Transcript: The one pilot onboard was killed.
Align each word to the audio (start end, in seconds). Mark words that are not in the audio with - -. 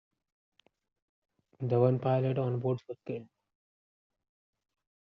The 1.59 1.79
one 1.79 1.99
pilot 1.99 2.39
onboard 2.39 2.79
was 2.87 2.97
killed. 3.05 3.29